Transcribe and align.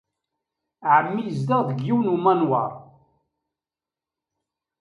Ɛemmi 0.95 1.21
yezdeɣ 1.25 1.61
deg 1.69 1.79
yiwen 1.83 2.07
n 2.11 2.13
umanwaṛ. 2.15 2.71